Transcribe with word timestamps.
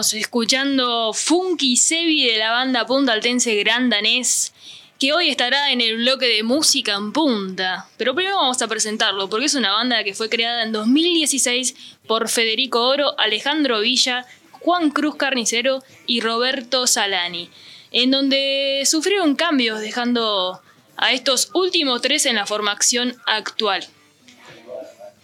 escuchando 0.00 1.14
Funky 1.14 1.76
Sebi 1.76 2.26
de 2.26 2.36
la 2.36 2.50
banda 2.50 2.84
punta 2.84 3.14
altense 3.14 3.54
Gran 3.54 3.88
Danés, 3.88 4.52
que 4.98 5.14
hoy 5.14 5.30
estará 5.30 5.72
en 5.72 5.80
el 5.80 5.96
bloque 5.96 6.26
de 6.26 6.42
música 6.42 6.92
en 6.94 7.12
punta. 7.12 7.88
Pero 7.96 8.14
primero 8.14 8.36
vamos 8.36 8.60
a 8.60 8.68
presentarlo, 8.68 9.30
porque 9.30 9.46
es 9.46 9.54
una 9.54 9.72
banda 9.72 10.04
que 10.04 10.14
fue 10.14 10.28
creada 10.28 10.64
en 10.64 10.72
2016 10.72 11.74
por 12.06 12.28
Federico 12.28 12.86
Oro, 12.86 13.18
Alejandro 13.18 13.80
Villa, 13.80 14.26
Juan 14.52 14.90
Cruz 14.90 15.16
Carnicero 15.16 15.82
y 16.06 16.20
Roberto 16.20 16.86
Salani, 16.86 17.48
en 17.90 18.10
donde 18.10 18.82
sufrieron 18.84 19.34
cambios 19.34 19.80
dejando 19.80 20.60
a 20.98 21.12
estos 21.12 21.50
últimos 21.54 22.02
tres 22.02 22.26
en 22.26 22.36
la 22.36 22.44
formación 22.44 23.16
actual. 23.24 23.86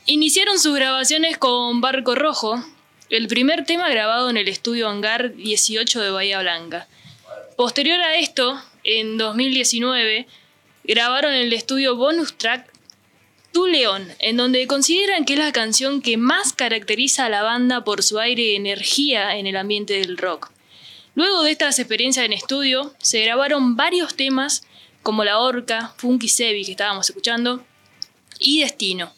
Iniciaron 0.07 0.59
sus 0.59 0.75
grabaciones 0.75 1.37
con 1.37 1.83
Barco 1.83 2.15
Rojo, 2.15 2.65
el 3.13 3.29
primer 3.29 3.67
tema 3.67 3.91
grabado 3.91 4.31
en 4.31 4.39
el 4.39 4.49
estudio 4.49 4.89
Hangar 4.89 5.35
18 5.37 6.01
de 6.01 6.11
Bahía 6.11 6.41
Blanca. 6.41 6.89
Posterior 7.59 8.01
a 8.01 8.17
esto, 8.17 8.59
en 8.85 9.19
2019, 9.19 10.27
grabaron 10.85 11.35
el 11.35 11.53
estudio 11.53 11.95
bonus 11.95 12.39
track 12.39 12.73
Tu 13.53 13.67
León, 13.67 14.09
en 14.19 14.39
donde 14.39 14.67
consideran 14.67 15.27
que 15.27 15.35
es 15.35 15.39
la 15.39 15.53
canción 15.53 16.01
que 16.01 16.17
más 16.17 16.55
caracteriza 16.55 17.27
a 17.27 17.29
la 17.29 17.43
banda 17.43 17.85
por 17.85 18.03
su 18.03 18.19
aire 18.19 18.45
y 18.45 18.57
energía 18.57 19.37
en 19.37 19.47
el 19.47 19.59
ambiente 19.59 19.93
del 19.93 20.17
rock. 20.17 20.51
Luego 21.15 21.43
de 21.43 21.51
estas 21.51 21.79
experiencias 21.79 22.25
en 22.25 22.33
estudio, 22.33 22.95
se 22.97 23.21
grabaron 23.21 23.77
varios 23.77 24.17
temas 24.17 24.63
como 25.03 25.23
La 25.23 25.39
Orca, 25.39 25.93
Funky 25.99 26.29
Sebi 26.29 26.65
que 26.65 26.71
estábamos 26.71 27.11
escuchando, 27.11 27.63
y 28.39 28.61
Destino. 28.61 29.13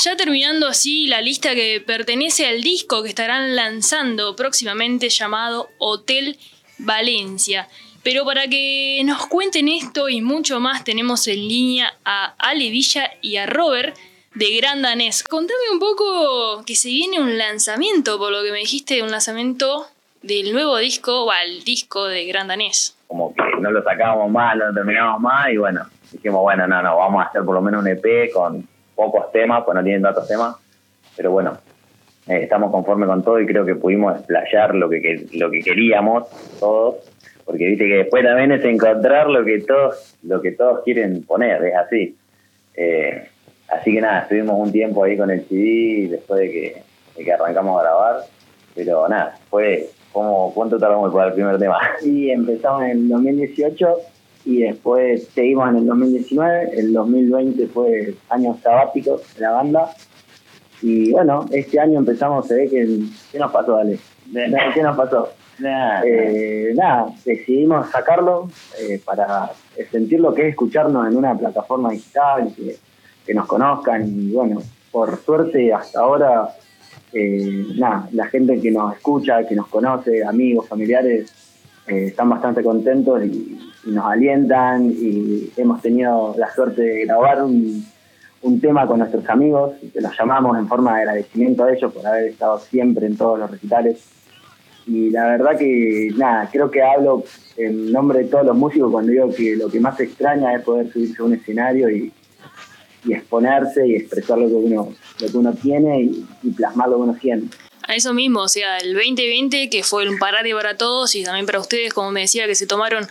Ya 0.00 0.14
terminando 0.14 0.68
así 0.68 1.08
la 1.08 1.20
lista 1.20 1.56
que 1.56 1.82
pertenece 1.84 2.46
al 2.46 2.62
disco 2.62 3.02
que 3.02 3.08
estarán 3.08 3.56
lanzando 3.56 4.36
próximamente 4.36 5.08
llamado 5.08 5.70
Hotel 5.78 6.38
Valencia. 6.78 7.66
Pero 8.04 8.24
para 8.24 8.46
que 8.46 9.02
nos 9.04 9.26
cuenten 9.26 9.66
esto 9.66 10.08
y 10.08 10.20
mucho 10.20 10.60
más 10.60 10.84
tenemos 10.84 11.26
en 11.26 11.48
línea 11.48 11.94
a 12.04 12.36
Ale 12.38 12.70
Villa 12.70 13.10
y 13.22 13.38
a 13.38 13.46
Robert 13.46 13.96
de 14.36 14.56
Gran 14.58 14.82
Danés. 14.82 15.24
Contame 15.24 15.72
un 15.72 15.80
poco 15.80 16.62
que 16.64 16.76
se 16.76 16.90
viene 16.90 17.20
un 17.20 17.36
lanzamiento, 17.36 18.18
por 18.18 18.30
lo 18.30 18.44
que 18.44 18.52
me 18.52 18.58
dijiste, 18.58 19.02
un 19.02 19.10
lanzamiento 19.10 19.88
del 20.22 20.52
nuevo 20.52 20.76
disco 20.76 21.24
o 21.24 21.32
al 21.32 21.64
disco 21.64 22.04
de 22.04 22.24
Gran 22.26 22.46
Danés. 22.46 22.96
Como 23.08 23.34
que 23.34 23.42
no 23.60 23.72
lo 23.72 23.82
sacábamos 23.82 24.30
más, 24.30 24.56
no 24.56 24.66
lo 24.66 24.74
terminábamos 24.74 25.22
más 25.22 25.50
y 25.50 25.56
bueno, 25.56 25.88
dijimos, 26.12 26.42
bueno, 26.42 26.68
no, 26.68 26.82
no, 26.82 26.96
vamos 26.98 27.24
a 27.24 27.30
hacer 27.30 27.42
por 27.42 27.56
lo 27.56 27.62
menos 27.62 27.82
un 27.82 27.88
EP 27.88 28.32
con 28.32 28.77
pocos 28.98 29.30
temas, 29.30 29.62
pues 29.64 29.76
no 29.76 29.84
tienen 29.84 30.02
tantos 30.02 30.26
temas, 30.26 30.56
pero 31.16 31.30
bueno, 31.30 31.56
eh, 32.26 32.40
estamos 32.42 32.72
conformes 32.72 33.08
con 33.08 33.22
todo 33.22 33.40
y 33.40 33.46
creo 33.46 33.64
que 33.64 33.76
pudimos 33.76 34.16
explayar 34.16 34.74
lo 34.74 34.90
que, 34.90 35.24
lo 35.34 35.48
que 35.52 35.60
queríamos 35.60 36.24
todos, 36.58 36.96
porque 37.44 37.64
viste 37.68 37.86
que 37.86 37.94
después 37.98 38.24
también 38.24 38.50
es 38.50 38.64
encontrar 38.64 39.30
lo 39.30 39.44
que 39.44 39.60
todos, 39.60 40.16
lo 40.24 40.40
que 40.42 40.50
todos 40.50 40.82
quieren 40.82 41.22
poner, 41.22 41.64
es 41.64 41.76
así. 41.76 42.16
Eh, 42.74 43.28
así 43.68 43.94
que 43.94 44.00
nada, 44.00 44.22
estuvimos 44.22 44.58
un 44.58 44.72
tiempo 44.72 45.04
ahí 45.04 45.16
con 45.16 45.30
el 45.30 45.46
CD 45.46 46.08
después 46.10 46.40
de 46.40 46.50
que, 46.50 46.82
de 47.16 47.24
que 47.24 47.32
arrancamos 47.32 47.78
a 47.78 47.84
grabar, 47.84 48.16
pero 48.74 49.08
nada, 49.08 49.38
fue 49.48 49.90
como, 50.12 50.52
¿cuánto 50.52 50.76
tardamos 50.76 51.14
para 51.14 51.28
el 51.28 51.34
primer 51.34 51.56
tema? 51.56 51.78
Sí, 52.00 52.32
empezamos 52.32 52.82
en 52.82 52.90
el 52.90 53.08
2018 53.10 53.96
y 54.48 54.62
después 54.62 55.28
seguimos 55.34 55.68
en 55.68 55.76
el 55.76 55.86
2019, 55.86 56.70
el 56.80 56.94
2020 56.94 57.66
fue 57.66 58.14
año 58.30 58.56
sabático 58.62 59.20
de 59.34 59.40
la 59.42 59.50
banda 59.50 59.90
y 60.80 61.12
bueno, 61.12 61.44
este 61.50 61.78
año 61.78 61.98
empezamos, 61.98 62.48
se 62.48 62.54
ve 62.54 62.68
que... 62.70 62.98
¿Qué 63.30 63.38
nos 63.38 63.52
pasó, 63.52 63.76
Ale? 63.76 63.98
¿Qué 64.72 64.82
nos 64.82 64.96
pasó? 64.96 65.28
Nada, 65.58 66.02
eh, 66.06 66.72
nada 66.74 67.08
decidimos 67.26 67.90
sacarlo 67.90 68.48
eh, 68.80 68.98
para 69.04 69.50
sentir 69.90 70.20
lo 70.20 70.32
que 70.32 70.42
es 70.42 70.48
escucharnos 70.48 71.06
en 71.06 71.18
una 71.18 71.36
plataforma 71.36 71.90
digital, 71.90 72.50
que, 72.56 72.76
que 73.26 73.34
nos 73.34 73.46
conozcan 73.46 74.06
y 74.08 74.32
bueno, 74.32 74.62
por 74.90 75.14
suerte 75.18 75.74
hasta 75.74 76.00
ahora, 76.00 76.48
eh, 77.12 77.66
nada, 77.76 78.08
la 78.12 78.26
gente 78.28 78.58
que 78.58 78.70
nos 78.70 78.94
escucha, 78.94 79.46
que 79.46 79.54
nos 79.54 79.66
conoce, 79.66 80.24
amigos, 80.24 80.66
familiares, 80.66 81.34
están 81.86 82.28
bastante 82.28 82.62
contentos 82.62 83.24
y 83.24 83.58
nos 83.90 84.06
alientan 84.06 84.90
y 84.90 85.50
hemos 85.56 85.80
tenido 85.82 86.34
la 86.38 86.52
suerte 86.54 86.82
de 86.82 87.04
grabar 87.04 87.42
un, 87.42 87.86
tema 88.60 88.86
con 88.86 88.98
nuestros 88.98 89.28
amigos, 89.28 89.74
que 89.92 90.00
los 90.00 90.16
llamamos 90.18 90.56
en 90.58 90.66
forma 90.66 90.96
de 90.96 91.02
agradecimiento 91.02 91.64
a 91.64 91.72
ellos 91.72 91.92
por 91.92 92.06
haber 92.06 92.24
estado 92.28 92.58
siempre 92.58 93.06
en 93.06 93.16
todos 93.16 93.38
los 93.38 93.50
recitales. 93.50 93.98
Y 94.86 95.10
la 95.10 95.26
verdad 95.26 95.58
que, 95.58 96.10
nada, 96.16 96.48
creo 96.50 96.70
que 96.70 96.82
hablo 96.82 97.24
en 97.56 97.92
nombre 97.92 98.20
de 98.20 98.24
todos 98.24 98.46
los 98.46 98.56
músicos 98.56 98.90
cuando 98.90 99.12
digo 99.12 99.28
que 99.34 99.56
lo 99.56 99.68
que 99.68 99.80
más 99.80 100.00
extraña 100.00 100.54
es 100.54 100.62
poder 100.62 100.90
subirse 100.90 101.20
a 101.20 101.24
un 101.24 101.34
escenario 101.34 101.90
y, 101.90 102.12
exponerse 103.08 103.86
y 103.86 103.96
expresar 103.96 104.36
lo 104.38 104.48
que 104.48 104.54
uno, 104.54 104.88
lo 105.20 105.26
que 105.26 105.36
uno 105.36 105.54
tiene 105.54 106.02
y, 106.02 106.26
y 106.42 106.50
plasmar 106.50 106.88
lo 106.88 106.96
que 106.96 107.02
uno 107.02 107.14
siente 107.14 107.56
a 107.88 107.94
eso 107.94 108.12
mismo, 108.12 108.42
o 108.42 108.48
sea, 108.48 108.76
el 108.78 108.92
2020 108.92 109.70
que 109.70 109.82
fue 109.82 110.06
un 110.06 110.18
parate 110.18 110.52
para 110.54 110.76
todos 110.76 111.14
y 111.14 111.24
también 111.24 111.46
para 111.46 111.58
ustedes, 111.58 111.94
como 111.94 112.10
me 112.12 112.20
decía, 112.20 112.46
que 112.46 112.54
se 112.54 112.66
tomaron 112.66 113.08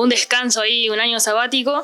un 0.00 0.10
descanso 0.10 0.60
ahí, 0.60 0.88
un 0.88 1.00
año 1.00 1.20
sabático. 1.20 1.82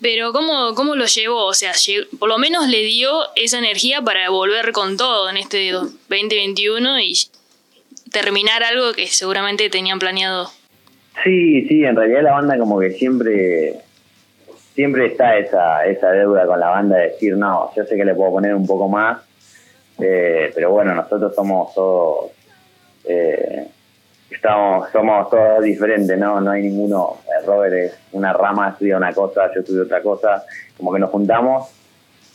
Pero 0.00 0.32
¿cómo, 0.32 0.74
cómo 0.74 0.94
lo 0.94 1.06
llevó? 1.06 1.44
O 1.46 1.54
sea, 1.54 1.72
por 2.18 2.28
lo 2.28 2.38
menos 2.38 2.68
le 2.68 2.82
dio 2.82 3.10
esa 3.36 3.58
energía 3.58 4.00
para 4.00 4.30
volver 4.30 4.72
con 4.72 4.96
todo 4.96 5.28
en 5.28 5.36
este 5.36 5.72
2021 5.72 7.00
y 7.00 7.14
terminar 8.12 8.62
algo 8.62 8.92
que 8.92 9.08
seguramente 9.08 9.68
tenían 9.68 9.98
planeado. 9.98 10.50
Sí, 11.24 11.66
sí, 11.66 11.84
en 11.84 11.96
realidad 11.96 12.22
la 12.22 12.32
banda 12.32 12.56
como 12.58 12.78
que 12.78 12.92
siempre 12.92 13.74
siempre 14.74 15.06
está 15.06 15.36
esa, 15.36 15.84
esa 15.86 16.12
deuda 16.12 16.46
con 16.46 16.60
la 16.60 16.68
banda 16.68 16.98
de 16.98 17.08
decir, 17.08 17.36
no, 17.36 17.72
yo 17.76 17.84
sé 17.84 17.96
que 17.96 18.04
le 18.04 18.14
puedo 18.14 18.30
poner 18.30 18.54
un 18.54 18.64
poco 18.64 18.88
más, 18.88 19.18
eh, 19.98 20.52
pero 20.54 20.70
bueno, 20.70 20.94
nosotros 20.94 21.34
somos 21.34 21.74
todos 21.74 22.30
eh, 23.04 23.66
estamos, 24.30 24.90
somos 24.90 25.30
todos 25.30 25.62
diferentes, 25.62 26.18
¿no? 26.18 26.40
No 26.40 26.50
hay 26.50 26.62
ninguno, 26.62 27.18
eh, 27.26 27.44
Robert 27.46 27.74
es 27.74 27.98
una 28.12 28.32
rama, 28.32 28.70
estudia 28.70 28.96
una 28.96 29.12
cosa, 29.12 29.52
yo 29.54 29.60
estudio 29.60 29.82
otra 29.84 30.02
cosa, 30.02 30.44
como 30.76 30.92
que 30.92 30.98
nos 30.98 31.10
juntamos 31.10 31.68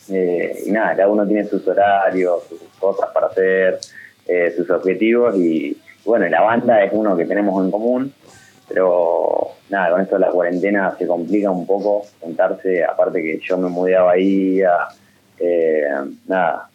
eh, 0.09 0.63
y 0.65 0.71
nada, 0.71 0.95
cada 0.95 1.07
uno 1.07 1.25
tiene 1.25 1.45
sus 1.45 1.67
horarios, 1.67 2.43
sus 2.49 2.61
cosas 2.79 3.09
para 3.13 3.27
hacer, 3.27 3.79
eh, 4.27 4.53
sus 4.55 4.69
objetivos 4.69 5.35
y 5.37 5.77
bueno, 6.05 6.27
la 6.27 6.41
banda 6.41 6.83
es 6.83 6.91
uno 6.93 7.15
que 7.15 7.25
tenemos 7.25 7.63
en 7.63 7.71
común, 7.71 8.13
pero 8.67 9.51
nada, 9.69 9.91
con 9.91 10.01
esto 10.01 10.15
de 10.15 10.21
la 10.21 10.31
cuarentena 10.31 10.95
se 10.97 11.07
complica 11.07 11.49
un 11.49 11.65
poco 11.65 12.05
juntarse, 12.19 12.83
aparte 12.83 13.21
que 13.21 13.39
yo 13.39 13.57
me 13.57 13.69
mudé 13.69 13.95
a 13.95 14.03
Bahía, 14.03 14.71
nada, 16.27 16.69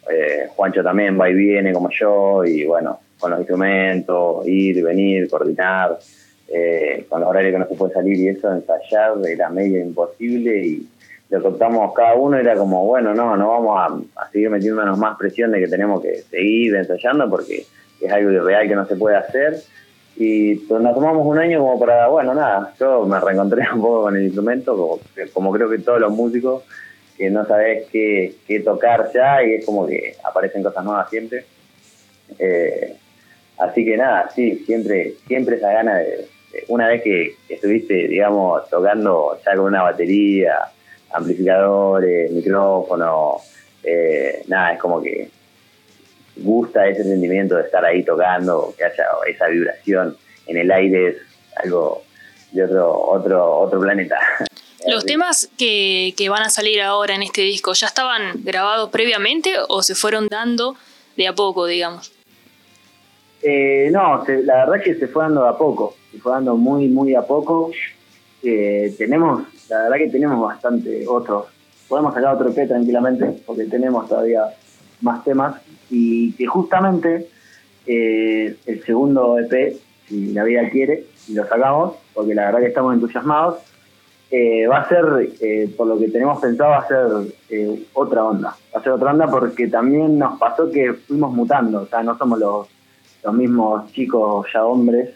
Juancho 0.55 0.83
también 0.83 1.19
va 1.19 1.29
y 1.29 1.33
viene 1.33 1.73
como 1.73 1.89
yo 1.91 2.43
y 2.45 2.65
bueno, 2.65 2.99
con 3.19 3.31
los 3.31 3.39
instrumentos, 3.39 4.47
ir, 4.47 4.83
venir, 4.83 5.29
coordinar, 5.29 5.99
eh, 6.47 7.05
con 7.07 7.21
los 7.21 7.29
horarios 7.29 7.53
que 7.53 7.59
no 7.59 7.67
se 7.67 7.75
puede 7.75 7.93
salir 7.93 8.17
y 8.17 8.29
eso, 8.29 8.51
ensayar 8.51 9.13
era 9.27 9.49
medio 9.49 9.79
imposible 9.79 10.65
y 10.65 10.87
lo 11.29 11.41
que 11.41 11.47
optamos 11.47 11.93
cada 11.93 12.15
uno 12.15 12.37
era 12.37 12.55
como, 12.55 12.85
bueno, 12.85 13.13
no, 13.13 13.37
no 13.37 13.49
vamos 13.49 14.03
a, 14.15 14.31
seguir 14.31 14.49
metiéndonos 14.49 14.97
más 14.97 15.15
presión 15.17 15.51
de 15.51 15.59
que 15.59 15.67
tenemos 15.67 16.01
que 16.01 16.23
seguir 16.23 16.75
ensayando 16.75 17.29
porque 17.29 17.65
es 18.01 18.11
algo 18.11 18.31
real 18.43 18.67
que 18.67 18.75
no 18.75 18.85
se 18.87 18.95
puede 18.95 19.15
hacer. 19.15 19.61
Y 20.17 20.65
nos 20.69 20.95
tomamos 20.95 21.25
un 21.25 21.37
año 21.37 21.59
como 21.59 21.79
para, 21.79 22.07
bueno, 22.07 22.33
nada, 22.33 22.73
yo 22.79 23.05
me 23.05 23.19
reencontré 23.19 23.63
un 23.73 23.81
poco 23.81 24.01
con 24.03 24.17
el 24.17 24.23
instrumento, 24.23 24.75
como, 24.75 24.99
como 25.33 25.51
creo 25.51 25.69
que 25.69 25.77
todos 25.77 26.01
los 26.01 26.11
músicos, 26.11 26.63
que 27.15 27.29
no 27.29 27.45
sabes 27.45 27.87
qué, 27.91 28.33
qué 28.47 28.61
tocar 28.61 29.11
ya 29.13 29.43
y 29.43 29.55
es 29.55 29.65
como 29.65 29.85
que 29.85 30.15
aparecen 30.23 30.63
cosas 30.63 30.83
nuevas 30.83 31.09
siempre. 31.09 31.45
Eh, 32.39 32.95
Así 33.59 33.83
que 33.83 33.97
nada, 33.97 34.29
sí, 34.33 34.63
siempre, 34.65 35.15
siempre 35.27 35.57
esa 35.57 35.71
gana 35.71 35.97
de, 35.97 36.27
una 36.69 36.87
vez 36.87 37.03
que 37.03 37.35
estuviste, 37.47 38.07
digamos, 38.07 38.67
tocando 38.69 39.37
ya 39.45 39.55
con 39.55 39.65
una 39.65 39.83
batería, 39.83 40.59
amplificadores, 41.11 42.31
micrófono, 42.31 43.37
eh, 43.83 44.43
nada, 44.47 44.73
es 44.73 44.79
como 44.79 45.01
que 45.01 45.29
gusta 46.37 46.87
ese 46.87 47.03
sentimiento 47.03 47.55
de 47.55 47.63
estar 47.63 47.83
ahí 47.83 48.03
tocando, 48.03 48.73
que 48.77 48.85
haya 48.85 49.03
esa 49.27 49.47
vibración 49.47 50.17
en 50.47 50.57
el 50.57 50.71
aire, 50.71 51.07
es 51.09 51.17
algo 51.57 52.03
de 52.51 52.63
otro, 52.63 52.97
otro, 52.97 53.57
otro 53.59 53.79
planeta. 53.79 54.17
¿Los 54.87 55.05
temas 55.05 55.49
que, 55.57 56.13
que 56.17 56.29
van 56.29 56.43
a 56.43 56.49
salir 56.49 56.81
ahora 56.81 57.13
en 57.13 57.23
este 57.23 57.41
disco 57.41 57.73
ya 57.73 57.87
estaban 57.87 58.43
grabados 58.43 58.89
previamente 58.89 59.55
o 59.67 59.83
se 59.83 59.93
fueron 59.93 60.27
dando 60.27 60.77
de 61.17 61.27
a 61.27 61.35
poco, 61.35 61.65
digamos? 61.65 62.13
Eh, 63.41 63.89
no, 63.91 64.23
la 64.43 64.65
verdad 64.65 64.75
es 64.77 64.83
que 64.83 64.95
se 64.95 65.07
fue 65.07 65.23
dando 65.23 65.47
a 65.47 65.57
poco, 65.57 65.95
se 66.11 66.17
fue 66.19 66.31
dando 66.31 66.55
muy, 66.57 66.87
muy 66.87 67.15
a 67.15 67.21
poco. 67.21 67.71
Eh, 68.43 68.93
tenemos, 68.97 69.43
la 69.69 69.83
verdad 69.83 69.97
que 69.97 70.09
tenemos 70.09 70.41
bastante 70.41 71.07
otros. 71.07 71.45
Podemos 71.87 72.13
sacar 72.13 72.35
otro 72.35 72.49
EP 72.49 72.67
tranquilamente, 72.67 73.41
porque 73.45 73.65
tenemos 73.65 74.07
todavía 74.07 74.43
más 75.01 75.23
temas. 75.23 75.55
Y 75.89 76.33
que 76.33 76.45
justamente 76.45 77.27
eh, 77.87 78.55
el 78.65 78.83
segundo 78.83 79.39
EP, 79.39 79.75
si 80.07 80.33
la 80.33 80.43
vida 80.43 80.69
quiere, 80.69 81.05
y 81.27 81.33
lo 81.33 81.47
sacamos, 81.47 81.95
porque 82.13 82.35
la 82.35 82.45
verdad 82.45 82.59
que 82.59 82.67
estamos 82.67 82.93
entusiasmados. 82.93 83.59
Eh, 84.31 84.67
va 84.67 84.81
a 84.81 84.87
ser, 84.87 85.31
eh, 85.41 85.73
por 85.75 85.87
lo 85.87 85.97
que 85.97 86.09
tenemos 86.09 86.39
pensado, 86.39 86.69
va 86.69 86.79
a 86.79 86.87
ser 86.87 87.07
otra 87.93 88.23
onda. 88.23 88.55
Va 88.73 88.79
a 88.79 88.83
ser 88.83 88.91
otra 88.91 89.11
onda 89.11 89.27
porque 89.27 89.67
también 89.67 90.19
nos 90.19 90.37
pasó 90.37 90.69
que 90.69 90.93
fuimos 90.93 91.33
mutando, 91.33 91.81
o 91.81 91.87
sea, 91.87 92.03
no 92.03 92.15
somos 92.15 92.37
los, 92.37 92.67
los 93.23 93.33
mismos 93.33 93.91
chicos 93.91 94.47
ya 94.53 94.65
hombres 94.65 95.15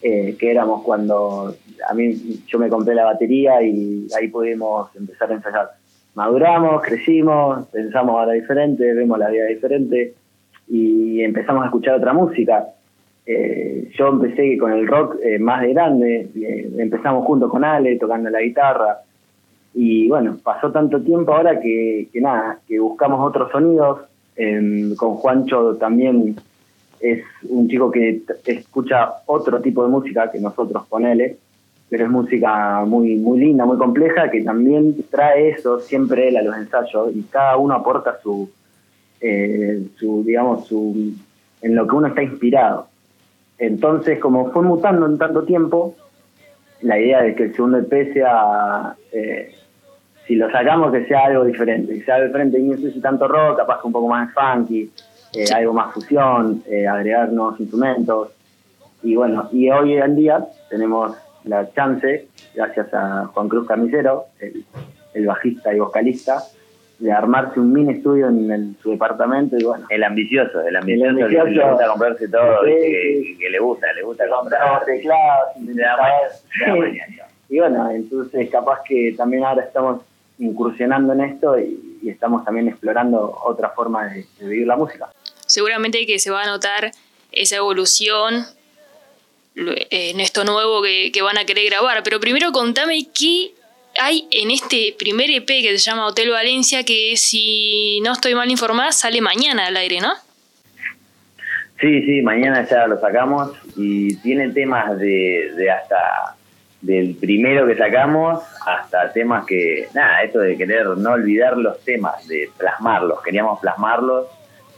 que 0.00 0.36
éramos 0.40 0.82
cuando 0.84 1.52
a 1.88 1.94
mí 1.94 2.14
yo 2.46 2.60
me 2.60 2.68
compré 2.68 2.94
la 2.94 3.06
batería 3.06 3.60
y 3.60 4.06
ahí 4.16 4.28
pudimos 4.28 4.94
empezar 4.94 5.32
a 5.32 5.34
ensayar. 5.34 5.70
Maduramos, 6.14 6.80
crecimos, 6.80 7.66
pensamos 7.68 8.16
ahora 8.16 8.32
diferente, 8.32 8.94
vemos 8.94 9.18
la 9.18 9.28
vida 9.28 9.46
diferente 9.46 10.14
y 10.68 11.20
empezamos 11.20 11.62
a 11.62 11.66
escuchar 11.66 11.96
otra 11.96 12.14
música. 12.14 12.68
Eh, 13.26 13.90
yo 13.98 14.08
empecé 14.08 14.56
con 14.56 14.72
el 14.72 14.86
rock 14.86 15.16
eh, 15.22 15.38
más 15.38 15.60
de 15.60 15.72
grande, 15.74 16.28
eh, 16.34 16.70
empezamos 16.78 17.26
junto 17.26 17.48
con 17.48 17.64
Ale 17.64 17.98
tocando 17.98 18.30
la 18.30 18.40
guitarra 18.40 19.00
y 19.74 20.08
bueno, 20.08 20.38
pasó 20.42 20.72
tanto 20.72 21.02
tiempo 21.02 21.34
ahora 21.34 21.60
que, 21.60 22.08
nada, 22.14 22.60
que 22.66 22.78
buscamos 22.78 23.20
otros 23.28 23.50
sonidos. 23.50 24.00
con 24.96 25.16
Juancho 25.16 25.76
también 25.76 26.36
es 27.00 27.24
un 27.48 27.68
chico 27.68 27.90
que 27.90 28.22
escucha 28.44 29.14
otro 29.26 29.60
tipo 29.60 29.82
de 29.82 29.88
música 29.88 30.30
que 30.30 30.40
nosotros 30.40 30.84
con 30.88 31.06
él, 31.06 31.36
pero 31.88 32.04
es 32.04 32.10
música 32.10 32.84
muy, 32.84 33.16
muy 33.16 33.38
linda, 33.38 33.64
muy 33.64 33.78
compleja, 33.78 34.30
que 34.30 34.42
también 34.42 34.96
trae 35.10 35.50
eso 35.50 35.80
siempre 35.80 36.28
él 36.28 36.36
a 36.36 36.42
los 36.42 36.56
ensayos 36.56 37.14
y 37.14 37.22
cada 37.22 37.56
uno 37.56 37.74
aporta 37.74 38.18
su, 38.22 38.50
eh, 39.20 39.82
su, 39.96 40.24
digamos, 40.24 40.66
su, 40.66 41.12
en 41.62 41.74
lo 41.74 41.86
que 41.86 41.94
uno 41.94 42.08
está 42.08 42.22
inspirado. 42.22 42.88
Entonces, 43.58 44.18
como 44.18 44.50
fue 44.50 44.62
mutando 44.62 45.06
en 45.06 45.16
tanto 45.16 45.44
tiempo, 45.44 45.94
la 46.82 46.98
idea 46.98 47.22
de 47.22 47.34
que 47.34 47.44
el 47.44 47.54
segundo 47.54 47.78
EP 47.78 47.92
eh, 49.12 49.54
si 50.26 50.34
lo 50.34 50.50
sacamos, 50.50 50.92
que 50.92 51.06
sea 51.06 51.26
algo 51.26 51.44
diferente, 51.44 51.94
que 51.94 52.04
sea 52.04 52.20
diferente, 52.20 52.58
y 52.58 52.64
no 52.64 52.76
tanto 53.00 53.28
rock, 53.28 53.58
capaz 53.58 53.84
un 53.84 53.92
poco 53.92 54.08
más 54.08 54.34
funky, 54.34 54.90
eh, 55.36 55.44
algo 55.54 55.72
más 55.72 55.92
fusión, 55.92 56.62
agregar 56.90 57.32
nuevos 57.32 57.60
instrumentos. 57.60 58.30
Y 59.02 59.14
bueno, 59.16 59.48
y 59.52 59.70
hoy 59.70 59.94
en 59.94 60.16
día 60.16 60.46
tenemos 60.68 61.16
la 61.44 61.70
chance, 61.72 62.26
gracias 62.54 62.92
a 62.92 63.26
Juan 63.26 63.48
Cruz 63.48 63.66
Camisero, 63.66 64.26
el, 64.40 64.64
el 65.14 65.26
bajista 65.26 65.74
y 65.74 65.78
vocalista, 65.78 66.42
de 66.98 67.12
armarse 67.12 67.60
un 67.60 67.72
mini 67.72 67.92
estudio 67.94 68.28
en 68.28 68.76
su 68.82 68.90
departamento 68.90 69.56
y 69.58 69.64
bueno. 69.64 69.86
El 69.90 70.02
ambicioso, 70.02 70.62
el 70.62 70.76
ambicioso, 70.76 71.18
el 71.18 71.28
que 71.28 71.44
le 71.50 71.68
gusta 71.68 71.86
comprarse 71.88 72.28
todo, 72.28 72.62
que, 72.64 73.48
le 73.50 73.58
gusta, 73.58 73.92
le 73.92 74.02
gusta 74.02 74.24
comprar. 74.28 74.84
teclados, 74.84 75.48
y 77.48 77.60
bueno, 77.60 77.90
entonces 77.90 78.50
capaz 78.50 78.80
que 78.82 79.14
también 79.16 79.44
ahora 79.44 79.62
estamos 79.62 80.02
incursionando 80.38 81.12
en 81.12 81.20
esto 81.20 81.58
y, 81.58 81.82
estamos 82.06 82.44
también 82.44 82.68
explorando 82.68 83.36
otra 83.44 83.70
forma 83.70 84.06
de, 84.06 84.24
vivir 84.40 84.66
la 84.66 84.76
música. 84.76 85.08
Seguramente 85.56 86.04
que 86.04 86.18
se 86.18 86.30
va 86.30 86.42
a 86.42 86.46
notar 86.46 86.90
esa 87.32 87.56
evolución 87.56 88.44
en 89.54 90.20
esto 90.20 90.44
nuevo 90.44 90.82
que, 90.82 91.10
que 91.10 91.22
van 91.22 91.38
a 91.38 91.46
querer 91.46 91.64
grabar, 91.70 92.02
pero 92.02 92.20
primero 92.20 92.52
contame 92.52 93.06
qué 93.18 93.52
hay 93.98 94.28
en 94.32 94.50
este 94.50 94.94
primer 94.98 95.30
EP 95.30 95.46
que 95.46 95.78
se 95.78 95.78
llama 95.78 96.08
Hotel 96.08 96.28
Valencia, 96.28 96.84
que 96.84 97.16
si 97.16 98.02
no 98.02 98.12
estoy 98.12 98.34
mal 98.34 98.50
informada, 98.50 98.92
sale 98.92 99.22
mañana 99.22 99.68
al 99.68 99.78
aire, 99.78 99.98
¿no? 99.98 100.12
Sí, 101.80 102.02
sí, 102.02 102.20
mañana 102.20 102.68
ya 102.68 102.86
lo 102.86 103.00
sacamos 103.00 103.52
y 103.78 104.14
tiene 104.16 104.50
temas 104.50 104.98
de, 104.98 105.54
de 105.56 105.70
hasta 105.70 106.36
del 106.82 107.14
primero 107.14 107.66
que 107.66 107.78
sacamos 107.78 108.44
hasta 108.66 109.10
temas 109.10 109.46
que, 109.46 109.88
nada, 109.94 110.22
esto 110.22 110.40
de 110.40 110.54
querer 110.58 110.86
no 110.86 111.12
olvidar 111.12 111.56
los 111.56 111.82
temas, 111.82 112.28
de 112.28 112.50
plasmarlos, 112.58 113.22
queríamos 113.22 113.58
plasmarlos, 113.58 114.26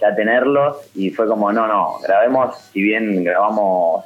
ya 0.01 0.15
tenerlos 0.15 0.77
y 0.95 1.11
fue 1.11 1.27
como, 1.27 1.53
no, 1.53 1.67
no, 1.67 1.99
grabemos, 2.03 2.57
si 2.73 2.83
bien 2.83 3.25
grabamos 3.25 4.05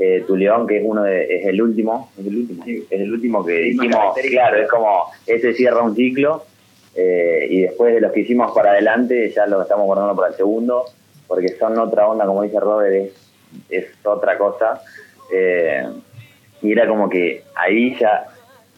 eh, 0.00 0.24
Tu 0.26 0.36
León, 0.36 0.66
que 0.66 0.78
es 0.78 0.82
uno 0.84 1.02
de, 1.02 1.24
es 1.36 1.46
el 1.46 1.62
último, 1.62 2.10
es 2.18 2.26
el 2.26 2.36
último, 2.36 2.64
es 2.66 3.00
el 3.00 3.12
último 3.12 3.44
que 3.44 3.52
dijimos, 3.52 4.14
claro, 4.30 4.56
es 4.56 4.68
como, 4.68 5.06
ese 5.26 5.54
cierra 5.54 5.82
un 5.82 5.94
ciclo, 5.94 6.44
eh, 6.94 7.46
y 7.50 7.62
después 7.62 7.94
de 7.94 8.00
los 8.00 8.12
que 8.12 8.20
hicimos 8.20 8.52
para 8.52 8.70
adelante, 8.70 9.30
ya 9.30 9.46
lo 9.46 9.62
estamos 9.62 9.86
guardando 9.86 10.14
para 10.14 10.28
el 10.28 10.34
segundo, 10.34 10.84
porque 11.26 11.48
son 11.48 11.78
otra 11.78 12.06
onda, 12.06 12.26
como 12.26 12.42
dice 12.42 12.60
Robert, 12.60 13.10
es, 13.68 13.86
otra 14.04 14.38
cosa. 14.38 14.80
Eh, 15.32 15.86
y 16.62 16.72
era 16.72 16.86
como 16.86 17.08
que 17.08 17.42
ahí 17.56 17.96
ya, 17.98 18.26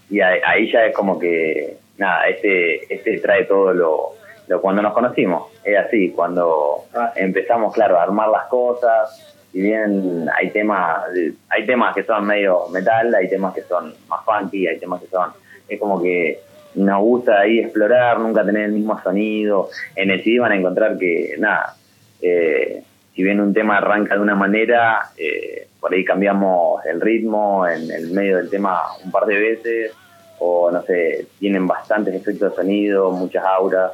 y 0.09 0.21
ahí 0.21 0.71
ya 0.73 0.87
es 0.87 0.95
como 0.95 1.19
que, 1.19 1.77
nada, 1.99 2.27
este, 2.29 2.93
este 2.93 3.19
trae 3.19 3.45
todo 3.45 3.73
lo, 3.73 4.15
lo 4.49 4.61
cuando 4.61 4.83
nos 4.83 4.93
conocimos, 4.93 5.53
es 5.65 5.76
así, 5.76 6.11
cuando 6.11 6.85
empezamos, 7.17 7.75
claro, 7.75 7.99
a 7.99 8.05
armar 8.05 8.29
las 8.29 8.47
cosas, 8.47 9.35
si 9.53 9.62
bien 9.62 10.29
hay 10.37 10.50
temas, 10.50 11.05
hay 11.49 11.67
temas 11.67 11.95
que 11.95 12.03
son 12.05 12.26
medio 12.26 12.69
metal, 12.69 13.15
hay 13.15 13.29
temas 13.29 13.55
que 13.55 13.62
son 13.62 13.95
más 14.09 14.25
funky, 14.25 14.67
hay 14.67 14.79
temas 14.79 15.00
que 15.00 15.09
son, 15.09 15.31
es 15.69 15.81
como 15.81 16.00
que 16.00 16.41
nos 16.76 17.00
gusta 17.00 17.41
ahí 17.41 17.61
explorar, 17.61 18.21
nunca 18.21 18.45
tener 18.45 18.65
el 18.65 18.73
mismo 18.73 19.00
sonido. 19.03 19.71
En 19.95 20.11
el 20.11 20.23
CD 20.23 20.38
van 20.38 20.53
a 20.53 20.57
encontrar 20.57 20.99
que, 20.99 21.35
nada, 21.38 21.75
eh, 22.21 22.83
si 23.15 23.23
bien 23.23 23.41
un 23.41 23.55
tema 23.55 23.79
arranca 23.79 24.15
de 24.15 24.21
una 24.21 24.35
manera, 24.35 25.11
eh, 25.17 25.69
por 25.81 25.95
ahí 25.95 26.05
cambiamos 26.05 26.85
el 26.85 27.00
ritmo 27.00 27.67
en 27.67 27.91
el 27.91 28.11
medio 28.11 28.37
del 28.37 28.50
tema 28.50 28.83
un 29.03 29.11
par 29.11 29.25
de 29.25 29.38
veces, 29.38 29.93
o 30.38 30.71
no 30.71 30.83
sé, 30.83 31.26
tienen 31.38 31.67
bastantes 31.67 32.15
efectos 32.15 32.50
de 32.50 32.57
sonido, 32.57 33.11
muchas 33.11 33.43
auras. 33.43 33.93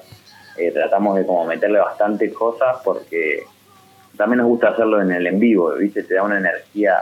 Eh, 0.57 0.71
tratamos 0.71 1.17
de 1.17 1.27
como 1.27 1.45
meterle 1.47 1.79
bastantes 1.79 2.33
cosas 2.33 2.79
porque 2.85 3.45
también 4.17 4.39
nos 4.39 4.49
gusta 4.49 4.69
hacerlo 4.69 5.01
en 5.01 5.13
el 5.13 5.27
en 5.27 5.39
vivo, 5.39 5.75
¿viste? 5.75 6.03
Te 6.03 6.15
da 6.15 6.23
una 6.23 6.39
energía 6.39 6.99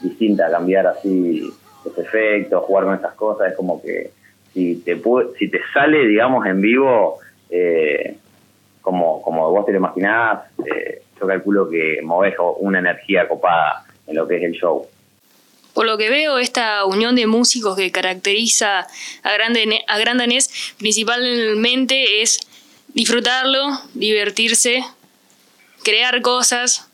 distinta 0.00 0.50
cambiar 0.50 0.86
así 0.86 1.52
los 1.84 1.98
efectos, 1.98 2.64
jugar 2.64 2.84
con 2.84 2.94
esas 2.94 3.14
cosas, 3.14 3.50
es 3.50 3.56
como 3.56 3.82
que 3.82 4.10
si 4.52 4.76
te 4.76 5.00
si 5.38 5.50
te 5.50 5.60
sale, 5.72 6.06
digamos, 6.06 6.46
en 6.46 6.60
vivo, 6.60 7.18
eh, 7.50 8.16
como, 8.80 9.20
como 9.22 9.50
vos 9.50 9.66
te 9.66 9.72
lo 9.72 9.78
imaginás, 9.78 10.42
eh, 10.64 11.02
yo 11.20 11.26
calculo 11.26 11.68
que 11.68 12.00
moves 12.02 12.34
una 12.58 12.78
energía 12.78 13.28
copada 13.28 13.84
en 14.06 14.16
lo 14.16 14.26
que 14.26 14.36
es 14.36 14.42
el 14.44 14.52
show. 14.52 14.86
Por 15.74 15.86
lo 15.86 15.98
que 15.98 16.08
veo, 16.08 16.38
esta 16.38 16.84
unión 16.84 17.16
de 17.16 17.26
músicos 17.26 17.76
que 17.76 17.90
caracteriza 17.90 18.86
a, 19.24 19.32
Grande, 19.34 19.82
a 19.88 19.98
principalmente 20.78 22.22
es 22.22 22.38
disfrutarlo, 22.94 23.80
divertirse, 23.94 24.84
crear 25.82 26.22
cosas 26.22 26.88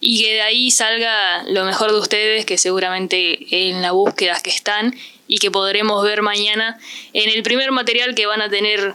y 0.00 0.22
que 0.22 0.34
de 0.34 0.42
ahí 0.42 0.70
salga 0.70 1.44
lo 1.44 1.64
mejor 1.64 1.92
de 1.92 1.98
ustedes, 1.98 2.44
que 2.44 2.58
seguramente 2.58 3.68
en 3.68 3.82
la 3.82 3.92
búsqueda 3.92 4.38
que 4.42 4.50
están 4.50 4.94
y 5.28 5.38
que 5.38 5.50
podremos 5.50 6.02
ver 6.04 6.22
mañana 6.22 6.78
en 7.12 7.30
el 7.30 7.42
primer 7.42 7.70
material 7.72 8.14
que 8.14 8.26
van 8.26 8.42
a 8.42 8.48
tener 8.48 8.94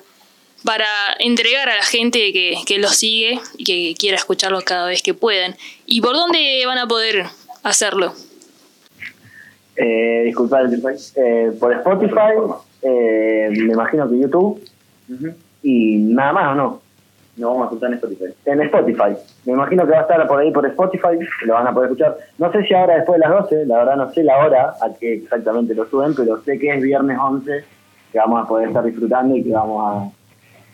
para 0.64 0.88
entregar 1.20 1.70
a 1.70 1.76
la 1.76 1.84
gente 1.84 2.32
que, 2.32 2.56
que 2.66 2.78
los 2.78 2.96
sigue 2.96 3.40
y 3.58 3.64
que 3.64 3.96
quiera 4.00 4.18
escucharlo 4.18 4.62
cada 4.62 4.88
vez 4.88 5.02
que 5.02 5.14
puedan. 5.14 5.56
¿Y 5.86 6.02
por 6.02 6.14
dónde 6.14 6.64
van 6.66 6.78
a 6.78 6.88
poder 6.88 7.26
hacerlo? 7.64 8.14
Eh, 9.76 10.24
disculpad, 10.26 10.72
eh, 11.16 11.52
por 11.60 11.74
Spotify, 11.74 12.36
eh, 12.82 13.50
me 13.52 13.74
imagino 13.74 14.10
que 14.10 14.20
YouTube, 14.20 14.62
y 15.64 15.98
nada 15.98 16.34
más, 16.34 16.52
¿o 16.52 16.56
no? 16.56 16.82
Lo 17.38 17.48
vamos 17.48 17.64
a 17.64 17.66
escuchar 17.66 17.90
en 17.90 17.96
Spotify. 17.96 18.34
En 18.46 18.62
Spotify. 18.62 19.18
Me 19.46 19.54
imagino 19.54 19.86
que 19.86 19.92
va 19.92 20.00
a 20.00 20.02
estar 20.02 20.28
por 20.28 20.40
ahí 20.40 20.52
por 20.52 20.66
Spotify, 20.66 21.20
lo 21.46 21.54
van 21.54 21.68
a 21.68 21.74
poder 21.74 21.92
escuchar. 21.92 22.18
No 22.38 22.52
sé 22.52 22.64
si 22.64 22.74
ahora 22.74 22.96
después 22.96 23.20
de 23.20 23.28
las 23.28 23.42
12, 23.50 23.66
la 23.66 23.78
verdad 23.78 23.96
no 23.96 24.12
sé 24.12 24.24
la 24.24 24.38
hora 24.38 24.74
a 24.82 24.94
que 25.00 25.14
exactamente 25.14 25.74
lo 25.74 25.86
suben, 25.86 26.14
pero 26.16 26.42
sé 26.44 26.60
que 26.60 26.70
es 26.70 26.82
viernes 26.82 27.18
11 27.20 27.64
que 28.12 28.18
vamos 28.18 28.44
a 28.44 28.48
poder 28.48 28.68
estar 28.68 28.84
disfrutando 28.84 29.36
y 29.36 29.44
que 29.44 29.52
vamos 29.52 29.86
a... 29.86 30.12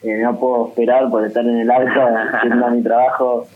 Eh, 0.04 0.22
no 0.22 0.40
puedo 0.40 0.70
esperar 0.70 1.10
por 1.10 1.26
estar 1.26 1.44
en 1.44 1.58
el 1.58 1.72
alto 1.72 2.00
haciendo 2.34 2.70
mi 2.72 2.84
trabajo 2.84 3.48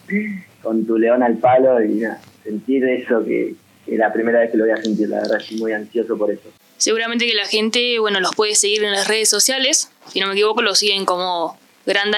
con 0.62 0.86
tu 0.86 0.98
león 0.98 1.24
al 1.24 1.38
palo 1.38 1.84
y 1.84 2.04
sentir 2.44 2.84
eso 2.86 3.24
que, 3.24 3.56
es 3.88 4.00
la 4.00 4.12
primera 4.14 4.40
vez 4.40 4.52
que 4.52 4.58
lo 4.58 4.66
voy 4.66 4.74
a 4.74 4.78
sentir, 4.78 5.10
la 5.10 5.18
verdad 5.18 5.38
estoy 5.38 5.60
muy 5.60 5.72
ansioso 5.74 6.18
por 6.18 6.32
eso. 6.32 6.50
Seguramente 6.82 7.28
que 7.28 7.36
la 7.36 7.46
gente, 7.46 8.00
bueno, 8.00 8.20
los 8.20 8.34
puede 8.34 8.56
seguir 8.56 8.84
en 8.84 8.92
las 8.92 9.08
redes 9.08 9.30
sociales, 9.30 9.92
si 10.08 10.20
no 10.20 10.26
me 10.26 10.34
equivoco, 10.34 10.64
lo 10.64 10.74
siguen 10.74 11.06
como 11.06 11.56
Gran 11.86 12.12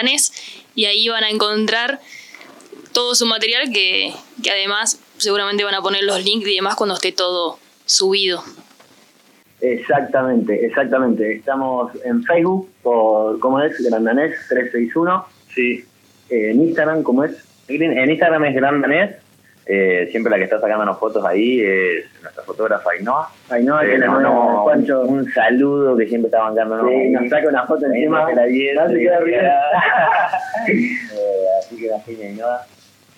y 0.73 0.85
ahí 0.85 1.09
van 1.09 1.25
a 1.25 1.29
encontrar 1.29 1.99
todo 2.93 3.13
su 3.13 3.25
material 3.25 3.73
que, 3.73 4.13
además 4.49 5.01
seguramente 5.17 5.65
van 5.65 5.75
a 5.75 5.81
poner 5.81 6.05
los 6.05 6.23
links 6.23 6.47
y 6.47 6.55
demás 6.55 6.75
cuando 6.77 6.95
esté 6.95 7.11
todo 7.11 7.59
subido. 7.85 8.41
Exactamente, 9.59 10.65
exactamente. 10.65 11.35
Estamos 11.35 11.91
en 12.05 12.23
Facebook 12.23 12.69
por, 12.83 13.39
¿cómo 13.39 13.61
es? 13.61 13.77
Grandanés 13.83 14.33
361. 14.47 15.25
Sí. 15.53 15.83
Eh, 16.29 16.51
en 16.51 16.63
Instagram, 16.63 17.03
¿cómo 17.03 17.25
es? 17.25 17.33
En 17.67 18.09
Instagram 18.09 18.45
es 18.45 18.55
Gran 18.55 18.81
Danés. 18.81 19.17
Eh, 19.65 20.09
siempre 20.11 20.29
la 20.29 20.37
que 20.37 20.43
está 20.43 20.59
sacándonos 20.59 20.99
fotos 20.99 21.23
ahí 21.25 21.61
es 21.61 22.05
nuestra 22.21 22.43
fotógrafa 22.43 22.91
Ainhoa. 22.91 23.29
Ainhoa, 23.49 23.83
Eh, 23.83 23.85
que 23.85 23.91
le 23.93 23.99
le 23.99 24.07
mandamos 24.09 24.65
Pancho. 24.69 25.01
un 25.03 25.31
saludo 25.31 25.95
que 25.95 26.07
siempre 26.07 26.27
está 26.27 26.39
bancándonos. 26.41 26.89
Sí, 26.89 27.09
nos 27.09 27.29
saca 27.29 27.47
una 27.47 27.65
foto 27.65 27.85
encima. 27.85 28.21
no 28.23 28.29
se 28.29 28.35
la 28.35 28.43
diez, 28.45 28.75
No 28.75 28.87
se 28.89 28.99
queda 28.99 29.19
bien. 29.21 29.41
Eh, 30.67 31.45
así 31.59 31.77
que 31.77 31.87
la 31.87 31.99
genia 32.05 32.27
Ainhoa, 32.27 32.65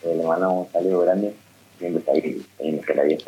eh, 0.03 0.15
le 0.17 0.23
mandamos 0.23 0.67
un 0.67 0.71
saludo 0.73 1.01
grande. 1.01 1.33
Siempre 1.79 1.99
está 1.99 2.11
ahí, 2.13 2.71
nos 2.71 2.85
queda 2.85 3.03
bien. 3.03 3.19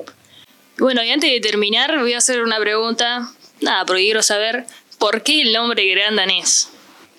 Bueno, 0.79 1.03
y 1.03 1.09
antes 1.09 1.31
de 1.31 1.39
terminar, 1.39 1.97
voy 1.99 2.13
a 2.13 2.19
hacer 2.19 2.41
una 2.43 2.59
pregunta. 2.59 3.27
Nada, 3.61 3.85
porque 3.85 4.03
quiero 4.03 4.21
saber 4.21 4.65
por 4.99 5.23
qué 5.23 5.41
el 5.41 5.53
nombre 5.53 5.83
Gran 5.89 6.15
Danés. 6.15 6.71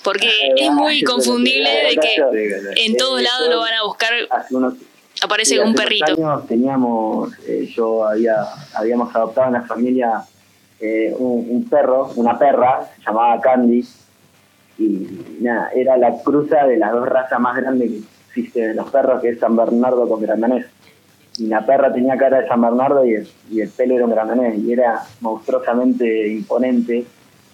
Porque 0.04 0.30
es 0.56 0.70
muy 0.70 1.02
confundible 1.04 1.68
de 1.68 1.96
que 1.96 2.84
en 2.86 2.96
todos 2.96 3.20
lados 3.20 3.48
lo 3.50 3.58
van 3.60 3.74
a 3.74 3.82
buscar, 3.84 4.12
Hace 4.30 4.54
unos 4.54 4.74
aparece 5.22 5.60
un 5.60 5.75
perrito. 5.75 6.06
años 6.06 6.46
teníamos, 6.46 7.32
eh, 7.46 7.66
yo 7.75 8.06
había, 8.06 8.37
habíamos 8.75 9.14
adoptado 9.14 9.48
en 9.48 9.52
la 9.54 9.62
familia 9.62 10.22
eh, 10.80 11.14
un, 11.18 11.46
un 11.50 11.68
perro, 11.68 12.10
una 12.16 12.38
perra, 12.38 12.88
se 12.96 13.02
llamaba 13.02 13.40
Candy, 13.40 13.84
y 14.78 15.08
nada, 15.40 15.70
era 15.75 15.96
la 15.96 16.22
cruza 16.22 16.66
de 16.66 16.76
las 16.76 16.92
dos 16.92 17.08
razas 17.08 17.40
más 17.40 17.56
grandes 17.56 17.90
que 17.90 17.98
existe 18.28 18.68
de 18.68 18.75
los 18.75 18.88
perros, 18.90 19.20
que 19.20 19.30
es 19.30 19.40
San 19.40 19.56
Bernardo 19.56 20.08
con 20.08 20.20
Grandanés. 20.20 20.66
Y 21.38 21.46
la 21.46 21.64
perra 21.66 21.92
tenía 21.92 22.16
cara 22.16 22.40
de 22.40 22.48
San 22.48 22.60
Bernardo 22.60 23.04
y 23.04 23.14
el, 23.14 23.28
y 23.50 23.60
el 23.60 23.68
pelo 23.70 23.96
era 23.96 24.04
un 24.04 24.12
Grandanés, 24.12 24.58
y 24.58 24.72
era 24.72 25.02
monstruosamente 25.20 26.28
imponente. 26.28 27.04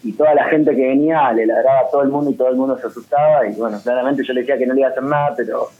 Y 0.02 0.12
toda 0.12 0.34
la 0.34 0.44
gente 0.44 0.76
que 0.76 0.86
venía 0.86 1.32
le 1.32 1.46
ladraba 1.46 1.80
a 1.80 1.90
todo 1.90 2.02
el 2.02 2.10
mundo 2.10 2.30
y 2.30 2.34
todo 2.34 2.48
el 2.48 2.56
mundo 2.56 2.78
se 2.78 2.88
asustaba. 2.88 3.46
Y 3.48 3.54
bueno, 3.54 3.80
claramente 3.82 4.22
yo 4.22 4.34
le 4.34 4.40
decía 4.40 4.58
que 4.58 4.66
no 4.66 4.74
le 4.74 4.80
iba 4.80 4.88
a 4.88 4.92
hacer 4.92 5.02
nada, 5.02 5.34
pero 5.34 5.70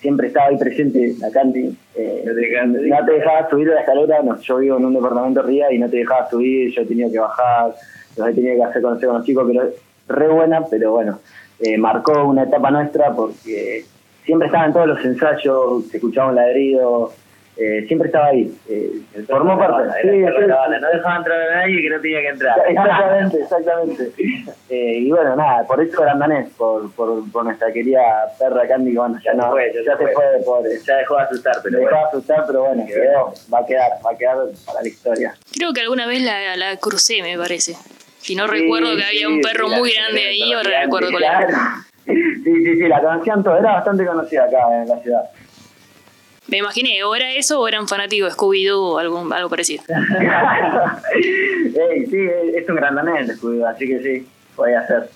siempre 0.00 0.28
estaba 0.28 0.46
ahí 0.46 0.56
presente 0.56 1.14
la 1.18 1.30
Candy. 1.30 1.76
Eh, 1.96 2.22
No 2.26 2.34
te 2.34 2.40
dejaban- 2.40 2.72
no 2.72 3.06
te 3.06 3.12
dejaba 3.12 3.48
subir 3.50 3.68
la 3.68 3.80
escalera, 3.80 4.22
no, 4.22 4.40
yo 4.40 4.56
vivo 4.58 4.76
en 4.78 4.84
un 4.86 4.94
departamento 4.94 5.40
arriba 5.40 5.72
y 5.72 5.78
no 5.78 5.88
te 5.88 5.98
dejaba 5.98 6.28
subir, 6.30 6.72
yo 6.72 6.86
tenía 6.86 7.10
que 7.10 7.18
bajar, 7.18 7.74
los 8.16 8.28
he 8.28 8.32
tenido 8.34 8.56
que 8.56 8.62
hacer 8.64 8.82
conocer 8.82 9.08
con 9.08 9.18
los 9.18 9.26
chicos, 9.26 9.46
pero 9.48 9.70
re 10.08 10.28
buena, 10.28 10.64
pero 10.66 10.92
bueno, 10.92 11.18
eh, 11.60 11.76
marcó 11.76 12.24
una 12.24 12.44
etapa 12.44 12.70
nuestra 12.70 13.12
porque 13.14 13.84
siempre 14.24 14.46
estaba 14.46 14.66
en 14.66 14.72
todos 14.72 14.86
los 14.86 15.04
ensayos, 15.04 15.86
se 15.88 15.96
escuchaba 15.96 16.30
un 16.30 16.36
ladrido, 16.36 17.12
eh, 17.60 17.84
siempre 17.88 18.06
estaba 18.06 18.26
ahí, 18.28 18.56
eh, 18.68 18.90
formó 19.26 19.58
parte. 19.58 19.90
Sí, 20.02 20.08
Sí, 20.08 20.16
sí. 20.16 20.22
no 20.46 20.88
dejaba 20.92 21.16
entrar 21.16 21.40
a 21.40 21.54
nadie 21.56 21.82
que 21.82 21.90
no 21.90 22.00
tenía 22.00 22.20
que 22.20 22.28
entrar. 22.28 22.56
Exactamente, 22.68 23.40
exactamente. 23.42 24.12
Eh, 24.70 24.98
y 24.98 25.10
bueno, 25.10 25.34
nada, 25.34 25.66
por 25.66 25.80
eso 25.82 26.02
era 26.02 26.14
danés, 26.14 26.50
por, 26.58 26.92
por, 26.92 27.30
por 27.32 27.42
nuestra 27.44 27.72
querida 27.72 28.00
perra 28.38 28.68
Candy, 28.68 28.92
que 28.92 28.98
bueno, 28.98 29.18
ya, 29.24 29.32
no, 29.32 29.50
fue, 29.50 29.72
ya 29.72 29.80
ya 29.82 29.96
se 29.96 30.04
fue. 30.04 30.12
fue, 30.12 30.24
pobre. 30.44 30.70
Ya 30.86 30.96
dejó 30.98 31.16
de 31.16 31.22
asustar, 31.22 31.56
pero 31.62 31.78
dejó 31.78 31.90
bueno. 31.90 32.06
asustar, 32.08 32.44
pero 32.46 32.64
bueno, 32.64 32.84
Quedó. 32.86 33.32
va 33.52 33.58
a 33.60 33.66
quedar, 33.66 33.90
va 34.06 34.10
a 34.10 34.16
quedar 34.18 34.36
para 34.66 34.82
la 34.82 34.88
historia. 34.88 35.34
Creo 35.54 35.72
que 35.72 35.80
alguna 35.80 36.06
vez 36.06 36.20
la, 36.22 36.54
la 36.56 36.76
crucé, 36.76 37.22
me 37.22 37.38
parece. 37.38 37.76
Si 38.18 38.34
no 38.34 38.44
Sí, 38.46 38.50
recuerdo 38.60 38.94
que 38.94 39.02
sí, 39.02 39.08
había 39.08 39.28
un 39.28 39.40
perro 39.40 39.68
muy 39.70 39.90
grande 39.90 40.20
ahí, 40.26 40.52
ahora 40.52 40.82
recuerdo 40.82 41.10
cuál 41.12 41.22
era. 41.24 41.46
Sí, 42.04 42.14
sí, 42.64 42.76
sí, 42.76 42.88
la 42.88 43.00
conocían 43.02 43.42
todos, 43.42 43.60
era 43.60 43.72
bastante 43.72 44.04
conocida 44.06 44.44
acá 44.44 44.82
en 44.82 44.88
la 44.88 44.98
ciudad. 44.98 45.24
Me 46.48 46.58
imaginé, 46.58 47.04
o 47.04 47.14
era 47.14 47.32
eso 47.32 47.60
o 47.60 47.68
eran 47.68 47.86
fanáticos 47.86 48.30
de 48.30 48.34
Scooby-Doo 48.36 48.94
o 48.94 48.98
algún, 48.98 49.32
algo 49.32 49.50
parecido. 49.50 49.84
Ey, 51.14 52.06
sí, 52.06 52.18
es 52.54 52.68
un 52.68 52.76
gran 52.76 52.98
el 53.16 53.26
descuido, 53.26 53.68
así 53.68 53.86
que 53.86 54.02
sí, 54.02 54.26
podía 54.56 54.86
ser. 54.86 55.10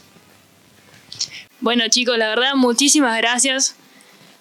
Bueno 1.61 1.85
chicos, 1.89 2.19
la 2.19 2.29
verdad, 2.29 2.55
muchísimas 2.55 3.17
gracias 3.17 3.77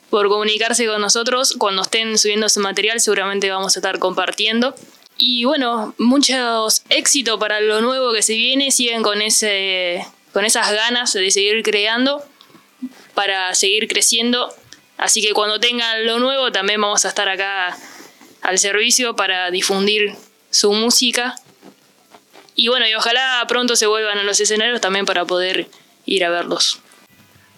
por 0.09 0.27
comunicarse 0.27 0.85
con 0.85 1.01
nosotros. 1.01 1.55
Cuando 1.57 1.81
estén 1.81 2.17
subiendo 2.17 2.47
ese 2.47 2.59
material 2.59 2.99
seguramente 2.99 3.49
vamos 3.49 3.75
a 3.77 3.79
estar 3.79 3.97
compartiendo. 3.97 4.75
Y 5.17 5.45
bueno, 5.45 5.95
muchos 5.97 6.83
éxitos 6.89 7.39
para 7.39 7.61
lo 7.61 7.81
nuevo 7.81 8.11
que 8.11 8.21
se 8.21 8.33
viene. 8.33 8.71
Sigan 8.71 9.01
con, 9.01 9.21
ese, 9.21 10.05
con 10.33 10.45
esas 10.45 10.71
ganas 10.73 11.13
de 11.13 11.31
seguir 11.31 11.63
creando 11.63 12.23
para 13.13 13.53
seguir 13.55 13.87
creciendo. 13.87 14.53
Así 15.01 15.19
que 15.19 15.33
cuando 15.33 15.59
tengan 15.59 16.05
lo 16.05 16.19
nuevo 16.19 16.51
también 16.51 16.79
vamos 16.79 17.05
a 17.05 17.07
estar 17.07 17.27
acá 17.27 17.75
al 18.43 18.57
servicio 18.59 19.15
para 19.15 19.49
difundir 19.49 20.13
su 20.51 20.71
música. 20.73 21.33
Y 22.55 22.67
bueno, 22.67 22.87
y 22.87 22.93
ojalá 22.93 23.43
pronto 23.47 23.75
se 23.75 23.87
vuelvan 23.87 24.19
a 24.19 24.23
los 24.23 24.39
escenarios 24.39 24.79
también 24.79 25.07
para 25.07 25.25
poder 25.25 25.65
ir 26.05 26.23
a 26.23 26.29
verlos. 26.29 26.79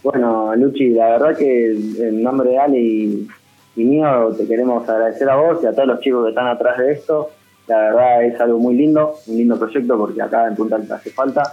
Bueno, 0.03 0.55
Luchi, 0.55 0.91
la 0.91 1.17
verdad 1.17 1.37
que 1.37 1.71
en 1.71 2.23
nombre 2.23 2.51
de 2.51 2.59
Ale 2.59 2.79
y, 2.79 3.27
y 3.75 3.83
mío 3.83 4.33
te 4.37 4.47
queremos 4.47 4.87
agradecer 4.87 5.29
a 5.29 5.35
vos 5.35 5.59
y 5.61 5.65
a 5.65 5.73
todos 5.73 5.89
los 5.89 5.99
chicos 5.99 6.23
que 6.23 6.29
están 6.29 6.47
atrás 6.47 6.77
de 6.77 6.93
esto. 6.93 7.31
La 7.67 7.77
verdad 7.77 8.23
es 8.23 8.39
algo 8.39 8.57
muy 8.57 8.75
lindo, 8.75 9.17
un 9.27 9.35
lindo 9.35 9.59
proyecto 9.59 9.97
porque 9.97 10.21
acá 10.21 10.47
en 10.47 10.55
Punta 10.55 10.77
Alta 10.77 10.95
hace 10.95 11.09
falta. 11.09 11.43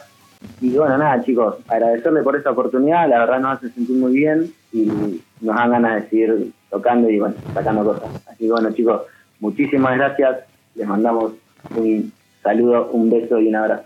Y 0.60 0.70
bueno, 0.70 0.96
nada 0.96 1.20
chicos, 1.24 1.56
agradecerle 1.66 2.22
por 2.22 2.36
esta 2.36 2.52
oportunidad, 2.52 3.08
la 3.08 3.18
verdad 3.18 3.40
nos 3.40 3.58
hace 3.58 3.70
sentir 3.70 3.96
muy 3.96 4.12
bien 4.12 4.54
y 4.72 4.82
nos 5.40 5.56
dan 5.56 5.70
ganas 5.70 6.02
de 6.02 6.08
seguir 6.10 6.52
tocando 6.70 7.08
y 7.10 7.18
bueno, 7.18 7.34
sacando 7.54 7.84
cosas. 7.84 8.10
Así 8.26 8.44
que 8.44 8.50
bueno 8.50 8.72
chicos, 8.72 9.02
muchísimas 9.40 9.96
gracias, 9.96 10.40
les 10.74 10.86
mandamos 10.86 11.32
un 11.76 12.12
saludo, 12.42 12.88
un 12.92 13.10
beso 13.10 13.38
y 13.40 13.48
un 13.48 13.56
abrazo. 13.56 13.84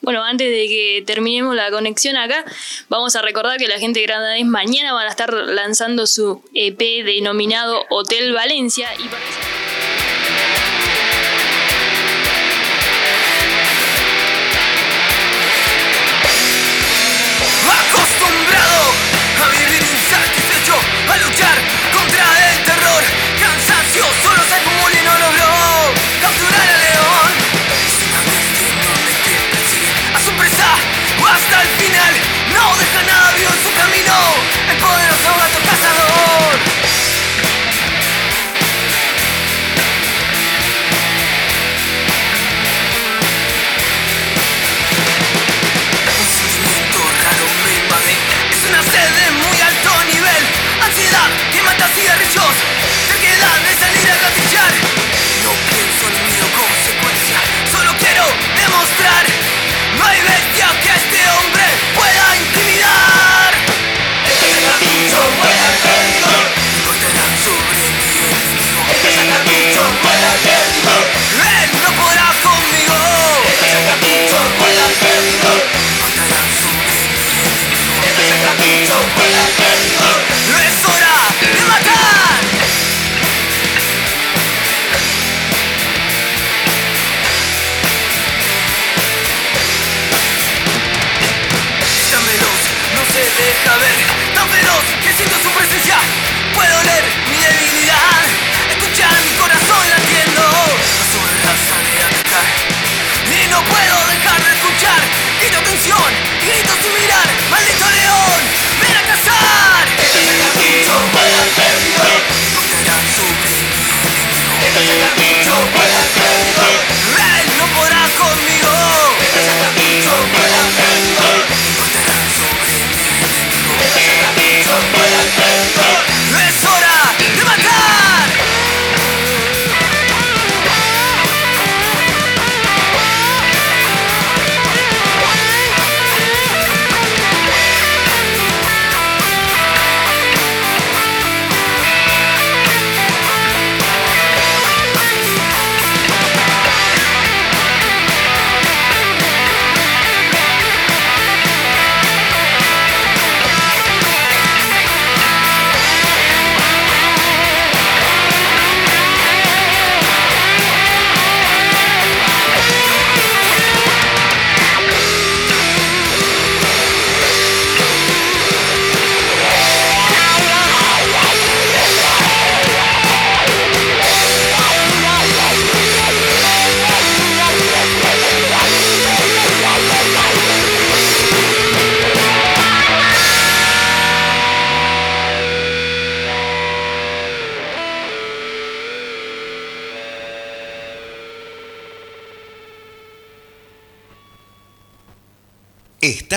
Bueno, 0.00 0.22
antes 0.24 0.48
de 0.48 0.66
que 0.66 1.04
terminemos 1.06 1.54
la 1.54 1.70
conexión 1.70 2.16
acá, 2.16 2.44
vamos 2.88 3.14
a 3.14 3.22
recordar 3.22 3.56
que 3.58 3.68
la 3.68 3.78
gente 3.78 4.00
de 4.00 4.06
Grandanés 4.06 4.46
mañana 4.46 4.92
van 4.92 5.06
a 5.06 5.10
estar 5.10 5.32
lanzando 5.32 6.06
su 6.08 6.42
EP 6.54 7.04
denominado 7.04 7.84
Hotel 7.88 8.32
Valencia 8.32 8.88
y 8.98 9.04
para 9.08 9.22
eso- 9.22 9.51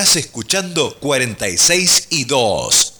Estás 0.06 0.24
escuchando 0.24 0.96
46 1.00 2.06
y 2.10 2.26
2. 2.26 2.95